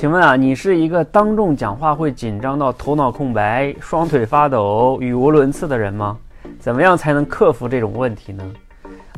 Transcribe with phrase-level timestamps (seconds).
[0.00, 6.16] 请问啊，你是一个当众讲话会紧张到头脑空白、双腿发抖、语无伦次的人吗？
[6.58, 8.42] 怎么样才能克服这种问题呢？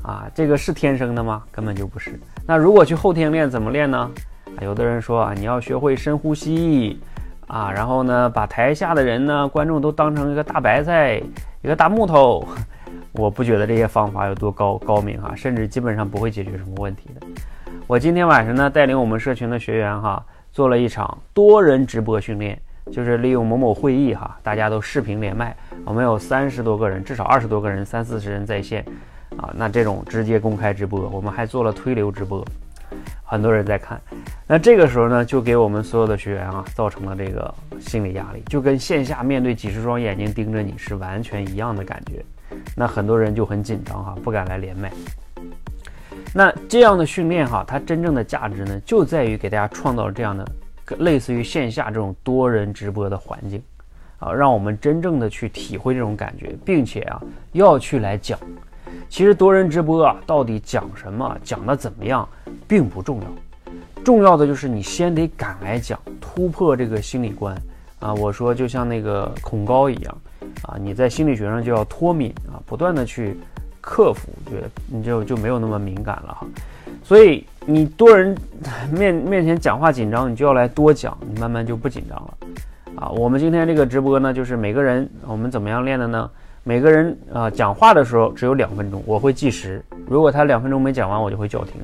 [0.03, 1.45] 啊，这个是天生的吗？
[1.53, 2.19] 根本就不是。
[2.49, 4.11] 那如果去后天练，怎么练呢？
[4.57, 6.99] 啊，有的人说啊，你要学会深呼吸
[7.47, 11.23] 啊，然后呢，把台下的人呢、观众都当成一个大白菜、
[11.63, 12.45] 一个大木头。
[13.13, 17.25] 我不觉得这些方法有多高高明哈，甚至基本上不会解决什么问题的。
[17.87, 20.21] 我今天晚上呢，带领我们社群的学员哈，
[20.53, 22.61] 做了一场多人直播训练，
[22.93, 28.85] 就是利用某某会议哈，大家都视频连麦，我们有三十多个人，至少二十多个人，三四十人在线
[29.39, 29.51] 啊。
[29.57, 32.45] 那这种直接公开直播，我们还做了推流直播，
[33.25, 33.99] 很多人在看。
[34.47, 42.23] 那这个时候呢，就给我们所有的学员啊，造成了这个心理压力，就跟线下面对几十双眼睛盯着你是完全一样的感觉。
[42.77, 44.93] 那很多人就很紧张哈，不敢来连麦。
[46.35, 50.47] 那这样的训练哈，它真正的价值呢，就在于给大家创造这样的
[50.99, 53.63] 类似于线下这种多人直播的环境
[54.19, 57.21] 啊，让我们真正的去体会这种感觉，并且啊，
[57.53, 58.39] 要去来讲。
[59.09, 62.27] 其实多人直播啊，到底讲什么，讲的怎么样，
[62.67, 63.73] 并不重要，
[64.03, 67.55] 重要的就是你先得敢来讲，突破这个心理关
[68.01, 68.15] 啊。
[68.15, 70.19] 我说就像那个恐高一样。
[70.63, 73.37] 啊，你在心理学上就要脱敏啊，不断的去
[73.83, 76.47] 克服，觉得你就就没有那么敏感了哈。
[77.05, 78.35] 所以你多人
[78.91, 82.35] 面面前讲话紧张，你就要来多讲，你慢慢就不紧张了。
[82.95, 86.31] 啊，我们今天这个直播呢，就是每个人我们怎么样练的呢？
[86.65, 91.75] 每个人啊讲话的时候只有两分钟，我会计时，如果他两分钟没讲完，我就会叫停。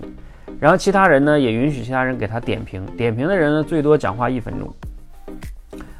[0.60, 4.72] 然后其他人呢也允许其他人给他点评，点评的人呢最多讲话一分钟。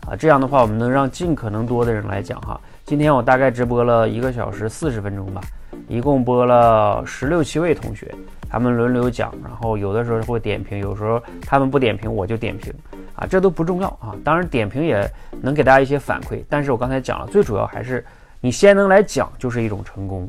[0.07, 2.61] 啊，这样的话我们能让尽可能多的人来讲哈。
[2.85, 5.41] 今天我大概直播了一个小时四十分钟吧，
[5.89, 8.15] 一共播了十六七位同学，
[8.49, 12.73] 他们轮流讲，然后有的时候会点评，有时候他们不点评我就点评，
[13.15, 14.15] 啊，这都不重要啊。
[14.23, 18.05] 当然点评也能给大家一些反馈，但是我刚才讲了，最主要还是
[18.41, 20.29] 你先能来讲就是一种成功。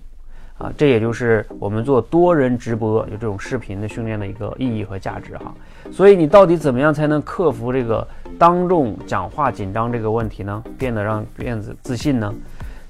[0.58, 5.53] 啊，这也就是我们做多人直播有这种视频的训练的一个意义和价值哈。
[5.90, 8.06] 所以你到底怎么样才能克服这个
[8.38, 10.62] 当众讲话紧张这个问题呢？
[10.78, 12.36] 变得让变得自信呢？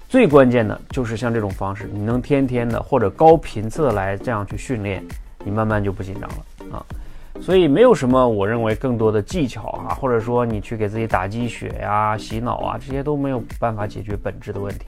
[0.10, 5.06] 最关键的就是像这种方式，你能天天的或者高频次的来这样去训练，
[5.46, 6.86] 你慢慢就不紧张了啊。
[7.40, 14.86] 所以没有什么我认为更多的技巧啊，或者说你去给自己打鸡血呀、洗脑啊，这些都没有办法解决本质的问题。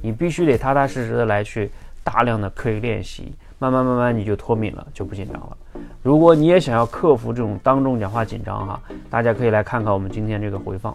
[0.00, 1.70] 你必须得踏踏实实的来去。
[2.04, 5.56] 大量的刻意练习，慢慢慢慢你就脱敏了，就不紧张了。
[6.02, 10.92] 如果你也想要克服这种当众讲话紧张哈，大家可以来看看我们今天这个回放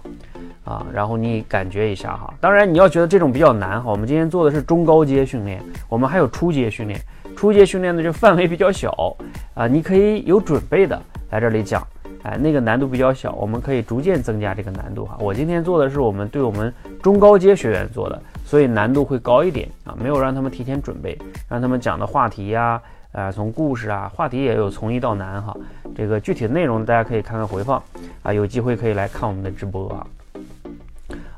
[0.65, 2.33] 啊，然后你感觉一下哈。
[2.41, 6.99] 当然你要觉得这种比较难哈，我们今天做的是中高阶训练，我们还有初阶训练。
[7.37, 9.15] 初阶训练呢就范围比较小
[9.53, 11.85] 啊，你可以有准备的来这里讲。
[12.23, 15.15] 哎，那个难度比较小，我们可以逐渐增加这个难度哈。
[15.21, 21.17] 我今天做的是我们对我们中高阶学员做的，所以难度会高一点啊，没有让他们提前准备，
[21.47, 22.81] 让他们讲的话题呀，
[23.13, 25.55] 呃，从故事啊，话题也有从易到难哈。
[25.95, 27.81] 这个具体的内容大家可以看看回放
[28.21, 30.07] 啊，有机会可以来看我们的直播啊。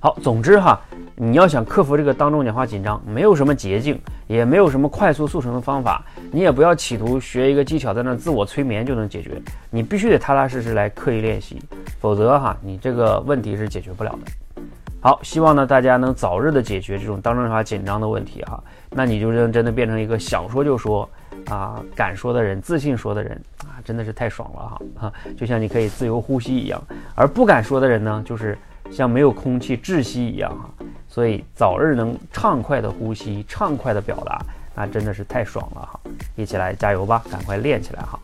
[0.02, 0.79] 好，总之哈，
[1.16, 6.03] 你要想克服这个当众讲话紧张，没有什么捷径，也没有什么快速速成的方法。
[6.31, 9.41] 你也不要企图学一个技巧，在那自我催眠就能解决。
[9.69, 11.62] 你必须得踏踏实实来刻意练习，
[12.00, 14.62] 否则哈，你这个问题是解决不了的。
[15.02, 18.62] 好，希望呢大家能早日的解决这种当众讲话紧张的问题哈。
[18.90, 21.08] 那你就真真的变成一个想说就说
[21.48, 25.14] 啊，敢说的人，自信说的人啊，真的是太爽了哈啊！
[25.38, 26.82] 就像你可以自由呼吸一样，
[27.16, 28.58] 而不敢说的人呢，就是。
[28.92, 30.68] 像没有空气窒息一样哈，
[31.08, 36.00] 所以早日能畅快的呼吸，畅快的表达，那真的是太爽了哈！
[36.36, 38.19] 一起来加油吧，赶快练起来哈！